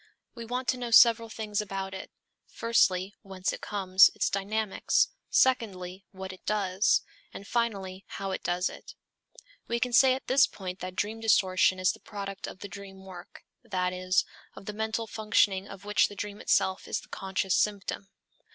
We 0.33 0.45
want 0.45 0.67
to 0.69 0.77
know 0.77 0.89
several 0.89 1.29
things 1.29 1.61
about 1.61 1.93
it; 1.93 2.09
firstly, 2.47 3.13
whence 3.21 3.53
it 3.53 3.61
comes, 3.61 4.09
its 4.15 4.31
dynamics; 4.31 5.09
secondly, 5.29 6.05
what 6.09 6.33
it 6.33 6.43
does; 6.47 7.03
and 7.31 7.45
finally, 7.47 8.03
how 8.07 8.31
it 8.31 8.41
does 8.43 8.67
it. 8.67 8.95
We 9.67 9.79
can 9.79 9.93
say 9.93 10.15
at 10.15 10.25
this 10.25 10.47
point 10.47 10.79
that 10.79 10.95
dream 10.95 11.19
distortion 11.19 11.77
is 11.79 11.91
the 11.91 11.99
product 11.99 12.47
of 12.47 12.61
the 12.61 12.67
dream 12.67 13.05
work, 13.05 13.43
that 13.63 13.93
is, 13.93 14.25
of 14.55 14.65
the 14.65 14.73
mental 14.73 15.05
functioning 15.05 15.67
of 15.67 15.85
which 15.85 16.07
the 16.07 16.15
dream 16.15 16.41
itself 16.41 16.87
is 16.87 17.01
the 17.01 17.07
conscious 17.09 17.53
symptom. 17.55 18.09